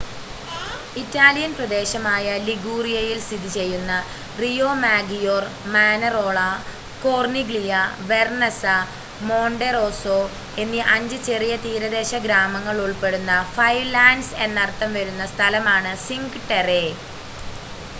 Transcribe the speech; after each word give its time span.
Italian 0.95 1.51
പ്രദേശമായ 1.57 2.27
ലിഗൂറിയയിൽ 2.47 3.19
സ്ഥിതി 3.21 3.49
ചെയ്യുന്ന 3.49 3.91
Riomaggiore 4.39 5.43
Manarola 5.75 6.39
Corniglia 7.03 7.75
Vernazza 8.09 8.63
Monterosso 9.29 10.19
എന്നീ 10.57 10.81
അഞ്ച് 10.95 11.19
ചെറിയ 11.29 11.55
തീരദേശ 11.63 12.23
ഗ്രാമങ്ങൾ 12.25 12.77
ഉൾപ്പെടുന്ന 12.85 13.35
ഫൈവ് 13.55 13.87
ലാൻഡ്‌സ് 13.93 14.37
എന്നർത്ഥം 14.47 14.91
വരുന്ന 14.99 15.25
സ്ഥലമാണ് 15.35 15.93
സിൻക് 16.07 16.43
ടെറെ 16.49 16.83